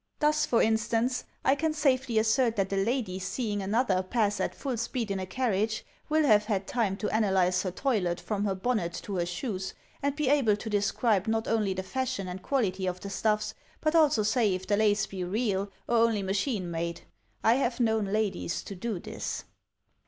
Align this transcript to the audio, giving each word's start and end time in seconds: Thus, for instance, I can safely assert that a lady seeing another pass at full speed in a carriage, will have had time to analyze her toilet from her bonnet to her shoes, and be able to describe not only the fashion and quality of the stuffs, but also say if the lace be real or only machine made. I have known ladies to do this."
Thus, 0.17 0.47
for 0.47 0.63
instance, 0.63 1.25
I 1.45 1.53
can 1.53 1.73
safely 1.75 2.17
assert 2.17 2.55
that 2.55 2.73
a 2.73 2.75
lady 2.75 3.19
seeing 3.19 3.61
another 3.61 4.01
pass 4.01 4.39
at 4.39 4.55
full 4.55 4.75
speed 4.77 5.11
in 5.11 5.19
a 5.19 5.27
carriage, 5.27 5.85
will 6.09 6.25
have 6.25 6.45
had 6.45 6.65
time 6.65 6.97
to 6.97 7.09
analyze 7.11 7.61
her 7.61 7.69
toilet 7.69 8.19
from 8.19 8.43
her 8.45 8.55
bonnet 8.55 8.93
to 9.03 9.17
her 9.17 9.27
shoes, 9.27 9.75
and 10.01 10.15
be 10.15 10.27
able 10.27 10.55
to 10.57 10.69
describe 10.71 11.27
not 11.27 11.47
only 11.47 11.75
the 11.75 11.83
fashion 11.83 12.27
and 12.27 12.41
quality 12.41 12.87
of 12.87 12.99
the 12.99 13.11
stuffs, 13.11 13.53
but 13.79 13.93
also 13.93 14.23
say 14.23 14.55
if 14.55 14.65
the 14.65 14.75
lace 14.75 15.05
be 15.05 15.23
real 15.23 15.69
or 15.87 15.97
only 15.99 16.23
machine 16.23 16.71
made. 16.71 17.01
I 17.43 17.57
have 17.57 17.79
known 17.79 18.05
ladies 18.05 18.63
to 18.63 18.73
do 18.73 18.97
this." 18.99 19.43